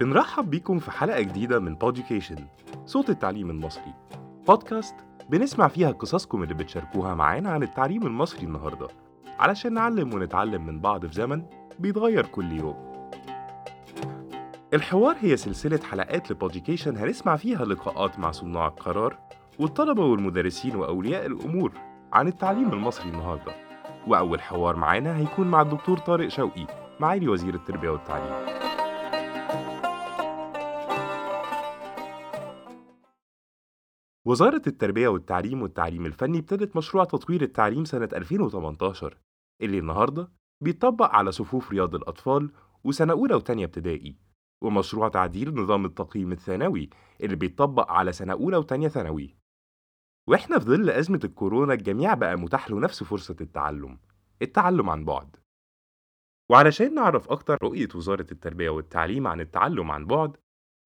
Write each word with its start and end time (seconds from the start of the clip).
بنرحب 0.00 0.50
بيكم 0.50 0.78
في 0.78 0.90
حلقة 0.90 1.20
جديدة 1.20 1.58
من 1.58 1.74
بوديوكيشن 1.74 2.36
صوت 2.86 3.10
التعليم 3.10 3.50
المصري. 3.50 3.94
بودكاست 4.46 4.94
بنسمع 5.30 5.68
فيها 5.68 5.90
قصصكم 5.90 6.42
اللي 6.42 6.54
بتشاركوها 6.54 7.14
معانا 7.14 7.50
عن 7.50 7.62
التعليم 7.62 8.06
المصري 8.06 8.42
النهاردة. 8.46 8.88
علشان 9.38 9.72
نعلم 9.72 10.14
ونتعلم 10.14 10.66
من 10.66 10.80
بعض 10.80 11.06
في 11.06 11.12
زمن 11.12 11.42
بيتغير 11.78 12.26
كل 12.26 12.52
يوم. 12.52 12.86
الحوار 14.74 15.16
هي 15.20 15.36
سلسلة 15.36 15.80
حلقات 15.90 16.30
لبوديوكيشن 16.30 16.96
هنسمع 16.96 17.36
فيها 17.36 17.64
لقاءات 17.64 18.18
مع 18.18 18.30
صناع 18.30 18.66
القرار 18.66 19.18
والطلبة 19.58 20.04
والمدرسين 20.04 20.76
وأولياء 20.76 21.26
الأمور 21.26 21.72
عن 22.12 22.28
التعليم 22.28 22.72
المصري 22.72 23.08
النهاردة. 23.08 23.52
وأول 24.06 24.40
حوار 24.40 24.76
معانا 24.76 25.16
هيكون 25.16 25.46
مع 25.46 25.62
الدكتور 25.62 25.98
طارق 25.98 26.28
شوقي 26.28 26.66
معالي 27.00 27.28
وزير 27.28 27.54
التربية 27.54 27.90
والتعليم. 27.90 28.55
وزارة 34.26 34.62
التربية 34.66 35.08
والتعليم 35.08 35.62
والتعليم 35.62 36.06
الفني 36.06 36.38
ابتدت 36.38 36.76
مشروع 36.76 37.04
تطوير 37.04 37.42
التعليم 37.42 37.84
سنة 37.84 38.08
2018 38.12 39.18
اللي 39.62 39.78
النهاردة 39.78 40.32
بيطبق 40.60 41.14
على 41.14 41.32
صفوف 41.32 41.70
رياض 41.70 41.94
الأطفال 41.94 42.52
وسنة 42.84 43.12
أولى 43.12 43.34
وتانية 43.34 43.64
ابتدائي. 43.64 44.16
ومشروع 44.62 45.08
تعديل 45.08 45.54
نظام 45.54 45.84
التقييم 45.84 46.32
الثانوي 46.32 46.90
اللي 47.20 47.36
بيطبق 47.36 47.90
على 47.90 48.12
سنة 48.12 48.32
أولى 48.32 48.56
وتانية 48.56 48.88
ثانوي. 48.88 49.36
وإحنا 50.28 50.58
في 50.58 50.64
ظل 50.64 50.90
أزمة 50.90 51.20
الكورونا 51.24 51.74
الجميع 51.74 52.14
بقى 52.14 52.36
متاح 52.36 52.70
له 52.70 52.80
نفس 52.80 53.02
فرصة 53.02 53.36
التعلم 53.40 53.98
التعلم 54.42 54.90
عن 54.90 55.04
بعد. 55.04 55.36
وعلشان 56.50 56.94
نعرف 56.94 57.28
أكتر 57.28 57.58
رؤية 57.62 57.88
وزارة 57.94 58.26
التربية 58.32 58.70
والتعليم 58.70 59.26
عن 59.26 59.40
التعلم 59.40 59.90
عن 59.90 60.06
بعد 60.06 60.36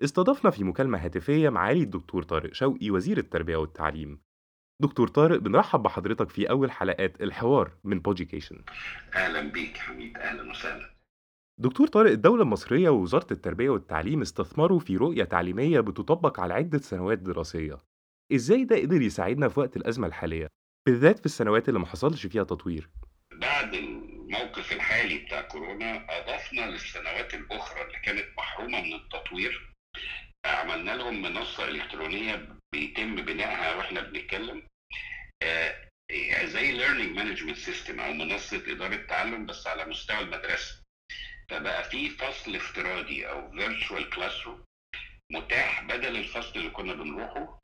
استضفنا 0.04 0.50
في 0.50 0.64
مكالمة 0.64 0.98
هاتفية 1.04 1.48
معالي 1.48 1.82
الدكتور 1.82 2.22
طارق 2.22 2.52
شوقي 2.54 2.90
وزير 2.90 3.18
التربية 3.18 3.56
والتعليم. 3.56 4.20
دكتور 4.82 5.08
طارق 5.08 5.38
بنرحب 5.38 5.82
بحضرتك 5.82 6.30
في 6.30 6.50
أول 6.50 6.70
حلقات 6.70 7.22
الحوار 7.22 7.72
من 7.84 8.00
بوديكيشن 8.00 8.62
أهلا 9.14 9.40
بيك 9.52 9.76
حميد 9.78 10.18
أهلا 10.18 10.50
وسهلا. 10.50 10.90
دكتور 11.60 11.86
طارق 11.88 12.10
الدولة 12.10 12.42
المصرية 12.42 12.88
ووزارة 12.88 13.26
التربية 13.32 13.70
والتعليم 13.70 14.20
استثمروا 14.20 14.78
في 14.78 14.96
رؤية 14.96 15.24
تعليمية 15.24 15.80
بتطبق 15.80 16.40
على 16.40 16.54
عدة 16.54 16.78
سنوات 16.78 17.18
دراسية. 17.18 17.78
إزاي 18.32 18.64
ده 18.64 18.76
قدر 18.80 19.02
يساعدنا 19.02 19.48
في 19.48 19.60
وقت 19.60 19.76
الأزمة 19.76 20.06
الحالية؟ 20.06 20.46
بالذات 20.86 21.18
في 21.18 21.26
السنوات 21.26 21.68
اللي 21.68 21.80
ما 21.80 21.86
حصلش 21.86 22.26
فيها 22.26 22.44
تطوير. 22.44 22.90
بعد 23.32 23.74
الموقف 23.74 24.72
الحالي 24.72 25.18
بتاع 25.18 25.40
كورونا 25.42 26.06
أضفنا 26.10 26.70
للسنوات 26.70 27.34
الأخرى 27.34 27.82
اللي 27.82 27.98
كانت 28.04 28.24
محرومة 28.38 28.80
من 28.82 28.94
التطوير 28.94 29.69
عملنا 30.44 30.90
لهم 30.96 31.22
منصة 31.22 31.64
إلكترونية 31.68 32.48
بيتم 32.72 33.14
بنائها 33.14 33.74
وإحنا 33.74 34.00
بنتكلم. 34.00 34.66
آه، 35.42 35.88
زي 36.44 36.72
learning 36.72 37.16
management 37.16 37.56
system 37.56 38.00
أو 38.00 38.12
منصة 38.12 38.56
إدارة 38.72 38.96
تعلم 38.96 39.46
بس 39.46 39.66
على 39.66 39.84
مستوى 39.84 40.18
المدرسة. 40.20 40.82
فبقى 41.50 41.84
في 41.84 42.10
فصل 42.10 42.56
افتراضي 42.56 43.28
أو 43.28 43.50
virtual 43.50 44.10
classroom 44.10 44.64
متاح 45.32 45.82
بدل 45.82 46.16
الفصل 46.16 46.58
اللي 46.58 46.70
كنا 46.70 46.92
بنروحه. 46.94 47.60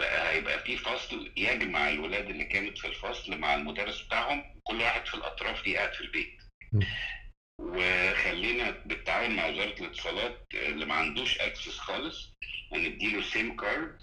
بقى 0.00 0.30
هيبقى 0.34 0.58
في 0.58 0.76
فصل 0.76 1.32
يجمع 1.36 1.88
الولاد 1.88 2.30
اللي 2.30 2.44
كانت 2.44 2.78
في 2.78 2.86
الفصل 2.86 3.38
مع 3.38 3.54
المدرس 3.54 4.02
بتاعهم. 4.02 4.60
كل 4.64 4.80
واحد 4.80 5.06
في 5.06 5.14
الأطراف 5.14 5.64
دي 5.64 5.76
قاعد 5.76 5.92
في 5.92 6.00
البيت. 6.00 6.38
وخلينا 7.58 8.70
بالتعاون 8.70 9.36
مع 9.36 9.46
وزارة 9.46 9.80
الاتصالات 9.80 10.46
اللي 10.54 10.86
ما 10.86 10.94
عندوش 10.94 11.38
access 11.38 11.78
خالص 11.78 12.32
هنديله 12.72 13.22
SIM 13.22 13.56
card 13.56 13.98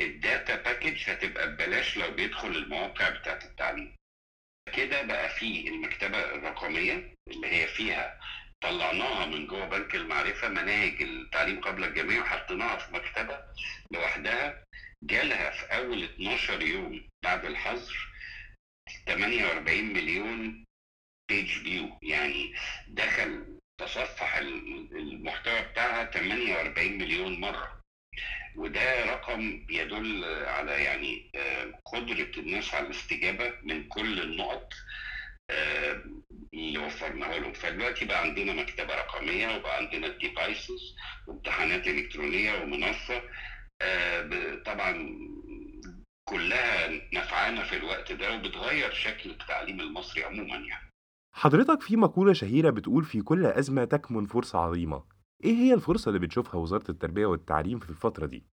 ال 0.00 0.11
data 0.11 0.56
package 0.56 1.10
هتبقى 1.10 1.48
ببلاش 1.52 1.96
لو 1.96 2.10
بيدخل 2.10 2.48
المواقع 2.48 3.08
بتاعت 3.10 3.44
التعليم. 3.44 3.96
كده 4.76 5.02
بقى 5.02 5.28
في 5.28 5.68
المكتبة 5.68 6.18
الرقمية 6.34 7.14
اللي 7.30 7.46
هي 7.46 7.66
فيها 7.66 8.20
طلعناها 8.62 9.26
من 9.26 9.46
جوه 9.46 9.66
بنك 9.68 9.94
المعرفة 9.94 10.48
مناهج 10.48 11.02
التعليم 11.02 11.60
قبل 11.60 11.84
الجميع 11.84 12.22
وحطيناها 12.22 12.76
في 12.76 12.92
مكتبة 12.94 13.40
لوحدها. 13.90 14.64
جالها 15.04 15.50
في 15.50 15.76
أول 15.76 16.02
12 16.04 16.62
يوم 16.62 17.08
بعد 17.24 17.44
الحظر 17.44 18.08
48 19.06 19.84
مليون 19.84 20.64
page 21.28 21.46
view 21.46 21.98
يعني 22.02 22.54
دخل 22.88 23.58
تصفح 23.78 24.36
المحتوى 24.36 25.60
بتاعها 25.62 26.04
48 26.10 26.98
مليون 26.98 27.40
مرة. 27.40 27.80
وده 28.56 29.04
رقم 29.12 29.66
يدل 29.70 30.24
على 30.46 30.84
يعني 30.84 31.30
قدرة 31.84 32.30
الناس 32.40 32.74
على 32.74 32.86
الاستجابة 32.86 33.52
من 33.62 33.88
كل 33.88 34.20
النقط 34.20 34.72
اللي 36.54 36.78
وفرناها 36.78 37.38
لهم. 37.38 37.52
فدلوقتي 37.52 38.04
بقى 38.04 38.20
عندنا 38.22 38.52
مكتبة 38.52 38.94
رقمية 38.94 39.56
وبقى 39.56 39.76
عندنا 39.76 40.06
ال 40.06 40.17
devices 40.17 40.96
وامتحانات 41.26 41.86
إلكترونية 41.86 42.52
ومنصة. 42.62 43.22
طبعا 44.66 45.18
كلها 46.28 46.88
نفعانة 47.12 47.62
في 47.62 47.76
الوقت 47.76 48.12
ده 48.12 48.32
وبتغير 48.32 48.92
شكل 48.94 49.30
التعليم 49.30 49.80
المصري 49.80 50.24
عموما 50.24 50.56
يعني. 50.56 50.90
حضرتك 51.34 51.82
في 51.82 51.96
مقولة 51.96 52.32
شهيرة 52.32 52.70
بتقول 52.70 53.04
في 53.04 53.20
كل 53.22 53.46
أزمة 53.46 53.84
تكمن 53.84 54.26
فرصة 54.26 54.58
عظيمة 54.58 55.04
إيه 55.44 55.54
هي 55.54 55.74
الفرصة 55.74 56.08
اللي 56.08 56.18
بتشوفها 56.20 56.54
وزارة 56.60 56.90
التربية 56.90 57.26
والتعليم 57.26 57.78
في 57.78 57.90
الفترة 57.90 58.26
دي؟ 58.26 58.44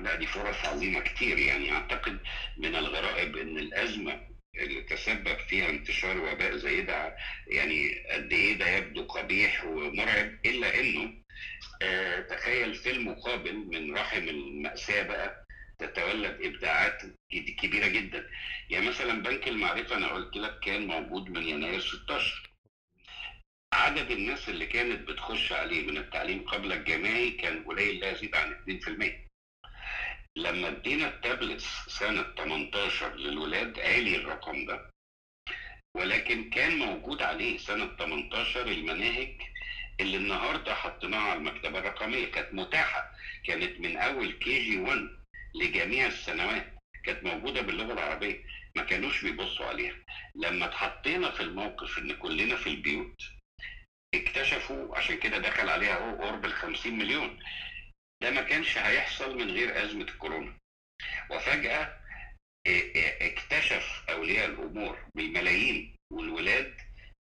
لا 0.00 0.14
دي 0.16 0.26
فرص 0.26 0.64
عظيمة 0.64 1.00
كتير 1.00 1.38
يعني 1.38 1.72
أعتقد 1.72 2.18
من 2.58 2.76
الغرائب 2.76 3.36
إن 3.36 3.58
الأزمة 3.58 4.20
اللي 4.60 4.82
تسبب 4.82 5.36
فيها 5.48 5.70
انتشار 5.70 6.18
وباء 6.18 6.56
زي 6.56 6.80
ده 6.82 7.16
يعني 7.46 7.94
قد 8.12 8.32
إيه 8.32 8.58
ده 8.58 8.68
يبدو 8.68 9.02
قبيح 9.04 9.64
ومرعب 9.64 10.38
إلا 10.46 10.80
إنه 10.80 11.12
آه 11.82 12.20
تخيل 12.20 12.74
في 12.74 12.90
المقابل 12.90 13.56
من 13.56 13.94
رحم 13.94 14.28
المأساة 14.28 15.02
بقى 15.02 15.45
تتولد 15.78 16.40
ابداعات 16.42 17.02
كبيرة 17.32 17.86
جدا. 17.86 18.30
يعني 18.70 18.86
مثلا 18.88 19.22
بنك 19.22 19.48
المعرفة 19.48 19.96
أنا 19.96 20.08
قلت 20.08 20.36
لك 20.36 20.60
كان 20.60 20.86
موجود 20.86 21.30
من 21.30 21.42
يناير 21.42 21.80
16 21.80 22.50
عدد 23.72 24.10
الناس 24.10 24.48
اللي 24.48 24.66
كانت 24.66 25.08
بتخش 25.08 25.52
عليه 25.52 25.86
من 25.86 25.96
التعليم 25.98 26.44
قبل 26.44 26.72
الجامعي 26.72 27.30
كان 27.30 27.64
قليل 27.64 28.00
لا 28.00 28.10
يزيد 28.10 28.34
عن 28.36 28.56
2% 28.64 29.26
لما 30.36 30.68
ادينا 30.68 31.08
التابلتس 31.08 31.66
سنة 31.88 32.22
18 32.22 33.14
للولاد 33.16 33.78
عالي 33.80 34.16
الرقم 34.16 34.66
ده. 34.66 34.90
ولكن 35.96 36.50
كان 36.50 36.78
موجود 36.78 37.22
عليه 37.22 37.58
سنة 37.58 37.96
18 37.96 38.66
المناهج 38.66 39.42
اللي 40.00 40.16
النهارده 40.16 40.74
حطيناها 40.74 41.20
على 41.20 41.38
المكتبة 41.38 41.78
الرقمية. 41.78 42.26
كانت 42.26 42.54
متاحة. 42.54 43.10
كانت 43.46 43.80
من 43.80 43.96
أول 43.96 44.32
كي 44.32 44.64
جي 44.64 44.76
1 44.78 45.08
لجميع 45.60 46.06
السنوات 46.06 46.66
كانت 47.04 47.24
موجودة 47.24 47.60
باللغة 47.60 47.92
العربية 47.92 48.44
ما 48.76 48.82
كانوش 48.82 49.24
بيبصوا 49.24 49.66
عليها. 49.66 49.94
لما 50.34 50.66
اتحطينا 50.66 51.30
في 51.30 51.40
الموقف 51.40 51.98
إن 51.98 52.12
كلنا 52.12 52.56
في 52.56 52.66
البيوت 52.66 53.22
اكتشفوا 54.14 54.96
عشان 54.96 55.18
كده 55.18 55.38
دخل 55.38 55.68
عليها 55.68 55.96
أهو 55.96 56.22
قرب 56.24 56.44
ال 56.44 56.52
50 56.52 56.98
مليون 56.98 57.38
ده 58.22 58.30
ما 58.30 58.42
كانش 58.42 58.78
هيحصل 58.78 59.38
من 59.38 59.50
غير 59.50 59.84
أزمة 59.84 60.04
الكورونا. 60.04 60.56
وفجأة 61.30 62.00
اكتشف 63.20 64.04
أولياء 64.10 64.46
الأمور 64.46 64.98
بالملايين 65.14 65.96
والولاد 66.12 66.74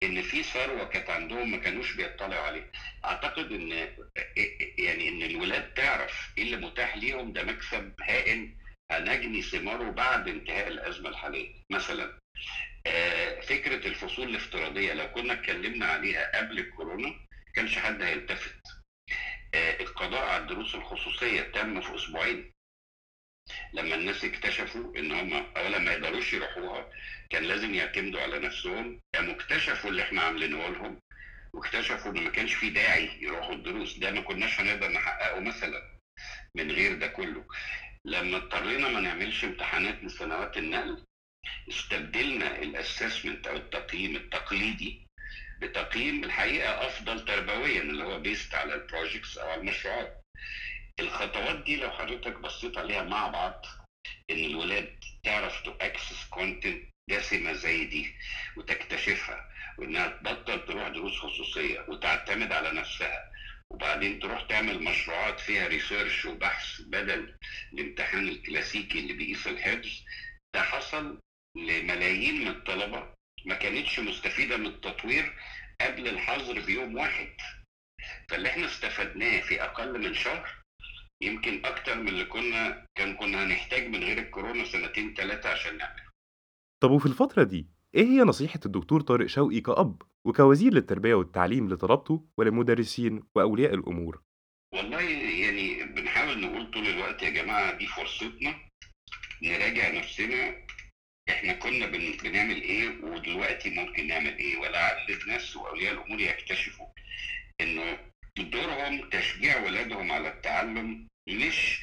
إن 0.05 0.21
في 0.21 0.43
ثروه 0.43 0.83
كانت 0.83 1.09
عندهم 1.09 1.51
ما 1.51 1.57
كانوش 1.57 1.93
بيطلعوا 1.95 2.43
عليها 2.45 2.65
أعتقد 3.05 3.51
إن 3.51 3.71
يعني 4.77 5.09
إن 5.09 5.21
الولاد 5.23 5.73
تعرف 5.73 6.29
إيه 6.37 6.43
اللي 6.43 6.57
متاح 6.57 6.97
ليهم 6.97 7.33
ده 7.33 7.43
مكسب 7.43 7.93
هائل 8.01 8.55
هنجني 8.91 9.41
ثماره 9.41 9.89
بعد 9.91 10.27
انتهاء 10.27 10.67
الأزمة 10.67 11.09
الحالية. 11.09 11.53
مثلا 11.71 12.19
فكرة 13.41 13.87
الفصول 13.87 14.29
الافتراضية 14.29 14.93
لو 14.93 15.11
كنا 15.11 15.33
اتكلمنا 15.33 15.85
عليها 15.85 16.37
قبل 16.37 16.59
الكورونا 16.59 17.15
كانش 17.55 17.77
حد 17.77 18.01
هيلتفت. 18.01 18.55
القضاء 19.55 20.25
على 20.27 20.41
الدروس 20.43 20.75
الخصوصية 20.75 21.41
تم 21.41 21.81
في 21.81 21.95
أسبوعين. 21.95 22.51
لما 23.75 23.95
الناس 23.95 24.23
اكتشفوا 24.25 24.97
إن 24.97 25.11
هم 25.11 25.33
اولا 25.57 25.79
ما 25.79 25.91
يقدروش 25.91 26.33
يروحوها 26.33 26.91
كان 27.29 27.43
لازم 27.43 27.73
يعتمدوا 27.73 28.21
على 28.21 28.39
نفسهم. 28.39 29.01
قاموا 29.15 29.33
اكتشفوا 29.33 29.89
اللي 29.89 30.01
إحنا 30.03 30.21
عاملينه 30.21 30.67
لهم 30.69 30.99
واكتشفوا 31.53 32.11
إن 32.11 32.23
ما 32.23 32.29
كانش 32.29 32.53
في 32.53 32.69
داعي 32.69 33.09
يروحوا 33.21 33.53
الدروس. 33.53 33.97
ده 33.97 34.11
ما 34.11 34.21
كناش 34.21 34.59
هنقدر 34.59 34.91
نحققه 34.91 35.39
مثلا 35.39 35.99
من 36.55 36.71
غير 36.71 36.95
ده 36.95 37.07
كله. 37.07 37.45
لما 38.05 38.37
اضطرينا 38.37 38.87
ما 38.89 38.99
نعملش 38.99 39.43
امتحانات 39.43 40.03
لسنوات 40.03 40.57
النقل 40.57 41.03
استبدلنا 41.69 42.61
الأسسمنت 42.61 43.47
أو 43.47 43.55
التقييم 43.55 44.15
التقليدي 44.15 45.07
بتقييم 45.61 46.23
الحقيقة 46.23 46.87
أفضل 46.87 47.25
تربويا 47.25 47.81
اللي 47.81 48.03
هو 48.03 48.19
based 48.19 48.55
على 48.55 48.73
ال 48.75 48.82
projects 48.82 49.37
أو 49.37 49.49
على 49.49 49.61
المشروعات. 49.61 50.24
الخطوات 50.99 51.63
دي 51.63 51.75
لو 51.75 51.91
حضرتك 51.91 52.39
بصيت 52.39 52.77
عليها 52.77 53.03
مع 53.03 53.27
بعض 53.27 53.65
إن 54.31 54.45
الولاد 54.45 54.99
تعرف 55.23 55.61
to 55.61 55.71
access 55.81 56.25
content 56.29 56.83
دسمه 57.09 57.53
زي 57.53 57.85
دي 57.85 58.13
وتكتشفها 58.57 59.49
وإنها 59.77 60.07
تبطل 60.07 60.65
تروح 60.65 60.87
دروس 60.87 61.17
خصوصية 61.19 61.85
وتعتمد 61.87 62.51
على 62.51 62.71
نفسها 62.71 63.31
وبعدين 63.71 64.19
تروح 64.19 64.41
تعمل 64.41 64.83
مشروعات 64.83 65.39
فيها 65.39 65.67
research 65.67 66.25
وبحث 66.25 66.81
بدل 66.81 67.35
الامتحان 67.73 68.27
الكلاسيكي 68.27 68.99
اللي 68.99 69.13
بيقيس 69.13 69.47
الحفظ 69.47 69.89
ده 70.55 70.61
حصل 70.61 71.19
لملايين 71.57 72.41
من 72.41 72.47
الطلبة 72.47 73.13
ما 73.45 73.55
كانتش 73.55 73.99
مستفيدة 73.99 74.57
من 74.57 74.65
التطوير 74.65 75.33
قبل 75.81 76.07
الحظر 76.07 76.59
بيوم 76.59 76.95
واحد. 76.97 77.33
فاللي 78.29 78.49
إحنا 78.49 78.65
استفدناه 78.65 79.39
في 79.41 79.63
أقل 79.63 79.99
من 80.01 80.13
شهر 80.13 80.49
يمكن 81.23 81.65
أكتر 81.65 82.01
من 82.01 82.07
اللي 82.07 82.25
كنا 82.25 82.85
كان 82.97 83.15
كنا 83.15 83.43
هنحتاج 83.45 83.87
من 83.87 84.03
غير 84.03 84.17
الكورونا 84.17 84.65
سنتين 84.65 85.13
ثلاثة 85.13 85.49
عشان 85.49 85.77
نعمل 85.77 86.01
طب 86.83 86.91
وفي 86.91 87.05
الفترة 87.05 87.43
دي 87.43 87.67
إيه 87.95 88.03
هي 88.05 88.19
نصيحة 88.21 88.59
الدكتور 88.65 89.01
طارق 89.01 89.25
شوقي 89.25 89.61
كأب 89.61 90.01
وكوزير 90.27 90.73
للتربية 90.73 91.13
والتعليم 91.15 91.69
لطلبته 91.69 92.25
وللمدرسين 92.37 93.23
وأولياء 93.35 93.73
الأمور؟ 93.73 94.21
والله 94.73 95.01
يعني 95.01 95.83
بنحاول 95.83 96.39
نقول 96.41 96.71
طول 96.71 96.87
الوقت 96.87 97.23
يا 97.23 97.29
جماعة 97.29 97.77
دي 97.77 97.87
فرصتنا 97.87 98.55
نراجع 99.43 99.89
نفسنا 99.91 100.65
إحنا 101.29 101.53
كنا 101.53 101.85
بن- 101.85 102.17
بنعمل 102.23 102.61
إيه 102.61 103.03
ودلوقتي 103.03 103.69
ممكن 103.69 104.07
نعمل 104.07 104.37
إيه 104.37 104.57
ولعل 104.57 105.11
الناس 105.21 105.55
وأولياء 105.57 105.93
الأمور 105.93 106.19
يكتشفوا 106.19 106.87
إنه 107.61 107.97
دورهم 108.37 109.09
تشجيع 109.09 109.59
ولادهم 109.59 110.11
على 110.11 110.29
التعلم 110.29 111.07
مش 111.29 111.79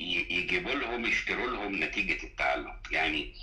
يجيبوا 0.00 0.74
لهم 0.74 1.04
يشتروا 1.06 1.50
لهم 1.50 1.84
نتيجة 1.84 2.26
التعلم. 2.26 2.82
يعني 2.90 3.34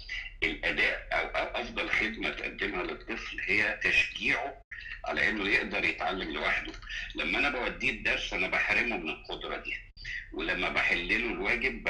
الأداء 0.44 1.07
أو 1.11 1.27
أفضل 1.61 1.89
خدمة 1.89 2.29
تقدمها 2.29 2.83
للطفل 2.83 3.39
هي 3.41 3.79
تشجيعه 3.83 4.61
على 5.05 5.29
إنه 5.29 5.49
يقدر 5.49 5.83
يتعلم 5.85 6.31
لوحده. 6.33 6.73
لما 7.15 7.39
أنا 7.39 7.49
بوديه 7.49 7.89
الدرس 7.89 8.33
أنا 8.33 8.47
بحرمه 8.47 8.97
من 8.97 9.09
القدرة 9.09 9.57
دي 9.57 9.73
ولما 10.33 10.69
بحل 10.69 11.07
له 11.07 11.15
الواجب 11.33 11.83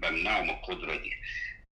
بمنعه 0.00 0.42
من 0.42 0.50
القدرة 0.50 0.96
دي. 0.96 1.12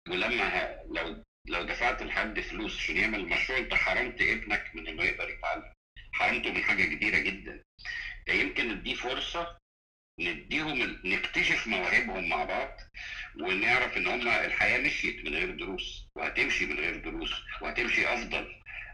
ولما. 0.10 0.76
لو 0.90 1.24
لو 1.48 1.64
دفعت 1.64 2.04
لحد 2.04 2.40
فلوس 2.40 2.80
عشان 2.80 2.98
يعمل 2.98 3.26
مشروع 3.26 3.60
أنت 3.60 3.74
حرمت 3.74 4.22
ابنك 4.22 4.72
من 4.76 4.88
إنه 4.88 5.04
يقدر 5.04 5.30
يتعلم. 5.30 5.74
حرمته 6.20 6.52
من 6.52 6.64
حاجة 6.64 6.84
كبيرة 6.84 7.18
جدا. 7.18 7.64
فيمكن 8.26 8.84
دي 8.84 8.96
فرصة 8.96 9.58
نديهم 10.20 10.98
نكتشف 11.06 11.68
مواهبهم 11.68 12.30
مع 12.30 12.44
بعض 12.44 12.70
ونعرف 13.42 13.98
إن 13.98 14.08
هم 14.08 14.28
الحياة 14.28 14.82
مشيت 14.86 15.26
من 15.26 15.34
غير 15.34 15.56
دروس. 15.56 16.08
وهتمشي 16.16 16.66
من 16.66 16.80
غير 16.80 16.98
دروس. 16.98 17.32
وهتمشي 17.62 18.14
أفضل. 18.14 18.48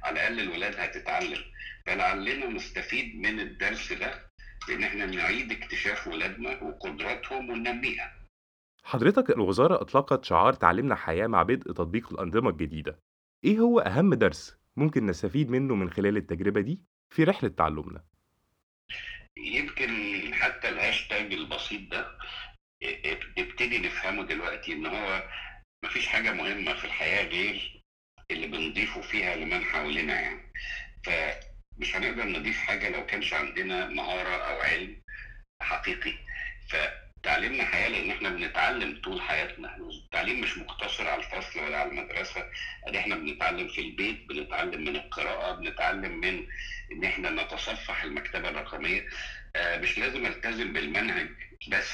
على 0.03 0.13
الأقل 0.13 0.39
الولاد 0.39 0.75
هتتعلم. 0.75 1.43
فلعلنا 1.85 2.45
نستفيد 2.45 3.15
من 3.15 3.39
الدرس 3.39 3.93
ده 3.93 4.31
بإن 4.67 4.83
إحنا 4.83 5.05
نعيد 5.05 5.51
اكتشاف 5.51 6.07
ولادنا 6.07 6.63
وقدراتهم 6.63 7.49
وننميها. 7.49 8.13
حضرتك 8.83 9.29
الوزارة 9.29 9.81
أطلقت 9.81 10.25
شعار 10.25 10.53
تعلمنا 10.53 10.95
حياة 10.95 11.27
مع 11.27 11.43
بدء 11.43 11.71
تطبيق 11.71 12.13
الأنظمة 12.13 12.49
الجديدة. 12.49 12.99
إيه 13.45 13.59
هو 13.59 13.79
أهم 13.79 14.13
درس؟ 14.13 14.57
ممكن 14.77 15.05
نستفيد 15.05 15.49
منه 15.49 15.75
من 15.75 15.89
خلال 15.89 16.17
التجربة 16.17 16.61
دي 16.61 16.81
في 17.09 17.23
رحلة 17.23 17.49
تعلمنا؟ 17.49 18.03
يمكن 19.37 19.89
حتى 20.33 20.69
الهاشتاج 20.69 21.33
البسيط 21.33 21.91
ده 21.91 22.17
اب- 22.83 23.39
نبتدي 23.39 23.77
نفهمه 23.77 24.23
دلوقتي 24.23 24.73
إن 24.73 24.85
هو 24.85 25.29
مفيش 25.85 26.07
حاجة 26.07 26.33
مهمة 26.33 26.73
في 26.73 26.85
الحياة 26.85 27.27
غير 27.27 27.83
اللي 28.31 28.47
بنضيفه 28.47 29.01
فيها 29.01 29.35
لمن 29.35 29.63
حوالينا 29.63 30.21
يعني 30.21 30.51
فمش 31.05 31.95
هنقدر 31.95 32.23
نضيف 32.25 32.57
حاجة 32.57 32.89
لو 32.89 33.05
كانش 33.05 33.33
عندنا 33.33 33.87
مهارة 33.89 34.35
أو 34.35 34.59
علم 34.61 35.01
حقيقي 35.61 36.13
فتعليمنا 37.25 37.65
حياة 37.65 37.87
لأن 37.89 38.11
إحنا 38.11 38.29
بنتعلم 38.29 39.01
طول 39.03 39.21
حياتنا. 39.21 39.77
التعليم 39.77 40.41
مش 40.41 40.57
مقتصر 40.57 41.07
على 41.07 41.23
الفصل 41.23 41.59
ولا 41.59 41.77
على 41.77 41.89
المدرسة. 41.89 42.49
ادي 42.87 42.99
إحنا 42.99 43.15
بنتعلم 43.15 43.67
في 43.67 43.81
البيت 43.81 44.27
بنتعلم 44.29 44.81
من 44.81 44.95
القراءة 44.95 45.55
بنتعلم 45.55 46.19
من 46.19 46.47
إن 46.91 47.03
إحنا 47.03 47.29
نتصفح 47.29 48.03
المكتبة 48.03 48.49
الرقمية. 48.49 49.07
آه، 49.55 49.77
مش 49.77 49.97
لازم 49.97 50.25
ألتزم 50.25 50.73
بالمنهج 50.73 51.29
بس. 51.67 51.91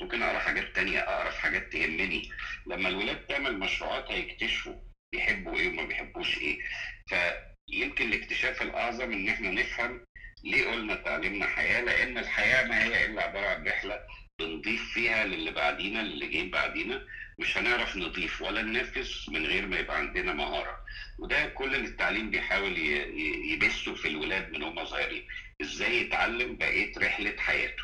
ممكن 0.00 0.22
أقرأ 0.22 0.38
حاجات 0.38 0.74
تانية 0.76 0.98
أقرأ 1.00 1.30
في 1.30 1.40
حاجات 1.40 1.72
تهمني. 1.72 2.30
لما 2.66 2.88
الولاد 2.88 3.26
تعمل 3.26 3.58
مشروعات 3.58 4.10
هيكتشفوا 4.10 4.74
بيحبوا 5.12 5.56
إيه 5.56 5.68
وما 5.68 5.84
بيحبوش 5.84 6.38
إيه. 6.38 6.58
فيمكن 7.06 8.12
الاكتشاف 8.12 8.62
الأعظم 8.62 9.12
إن 9.12 9.28
إحنا 9.28 9.50
نفهم 9.50 10.04
ليه 10.44 10.66
قلنا 10.70 10.94
تعليمنا 10.94 11.46
حياة 11.46 11.80
لأن 11.80 12.18
الحياة 12.18 12.66
ما 12.66 12.84
هي 12.84 13.04
إلا 13.06 13.22
عبارة 13.22 13.46
عن 13.46 13.66
رحلة. 13.68 14.00
بنضيف 14.64 14.92
فيها 14.92 15.24
للي 15.26 15.50
بعدينا 15.50 16.02
للي 16.02 16.26
جاي 16.26 16.48
بعدينا. 16.48 17.06
مش 17.38 17.58
هنعرف 17.58 17.96
نضيف 17.96 18.42
ولا 18.42 18.62
ننفذ 18.62 19.10
من 19.28 19.46
غير 19.46 19.66
ما 19.66 19.78
يبقى 19.78 19.98
عندنا 19.98 20.32
مهارة. 20.32 20.76
وده 21.18 21.46
كل 21.46 21.74
اللي 21.74 21.88
التعليم 21.88 22.30
بيحاول 22.30 22.78
يبثه 23.52 23.94
في 23.94 24.08
الولاد 24.08 24.52
من 24.52 24.62
هم 24.62 24.84
صغيرين. 24.84 25.26
إزاي 25.62 26.00
يتعلم 26.00 26.56
بقية 26.56 26.98
رحلة 26.98 27.36
حياته. 27.38 27.82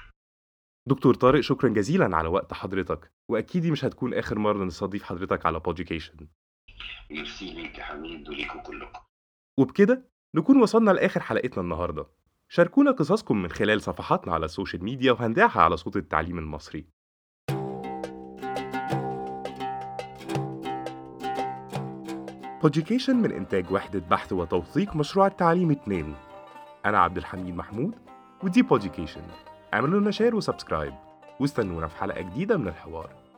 دكتور 0.89 1.15
طارق 1.15 1.41
شكرا 1.41 1.69
جزيلا 1.69 2.17
على 2.17 2.29
وقت 2.29 2.53
حضرتك. 2.55 3.13
وأكيد 3.29 3.63
دي 3.63 3.71
مش 3.71 3.85
هتكون 3.85 4.15
آخر 4.15 4.39
مرة 4.39 4.65
نستضيف 4.65 5.03
حضرتك 5.03 5.47
على 5.47 5.61
بوديوكيشن 5.61 6.29
ميرسي 7.11 7.53
ليك 7.53 7.79
يا 7.79 7.85
حميد 7.85 8.29
وليكم 8.29 8.61
كلكم 8.61 9.01
وبكده 9.59 10.11
نكون 10.37 10.63
وصلنا 10.63 10.91
لآخر 10.91 11.21
حلقتنا 11.21 11.63
النهاردة. 11.63 12.07
شاركونا 12.53 12.91
قصصكم 12.91 13.43
من 13.43 13.51
خلال 13.51 13.83
صفحاتنا 13.83 14.35
على 14.35 14.45
ال 14.45 14.50
social 14.50 14.85
media 14.85 15.13
وهنذاعها 15.13 15.61
على 15.61 15.77
صوت 15.77 15.97
التعليم 15.97 16.39
المصري. 16.39 16.87
بوديوكيشن 22.63 23.17
من 23.17 23.33
إنتاج 23.33 23.73
وحدة 23.73 23.99
بحث 24.11 24.33
وتوثيق 24.33 24.97
مشروع 24.97 25.27
التعليم 25.27 25.71
2 25.71 26.15
أنا 26.85 26.99
عبد 26.99 27.17
الحميد 27.17 27.57
محمود 27.57 27.95
ودي 28.43 28.63
بوديوكيشن 28.63 29.23
اعملوا 29.75 30.01
لنا 30.01 30.11
share 30.11 30.37
و 30.37 30.42
subscribe 30.42 30.95
واستنونا 31.41 31.87
في 31.87 31.97
حلقة 31.97 32.21
جديدة 32.21 32.57
من 32.57 32.69
الحوار. 32.69 33.30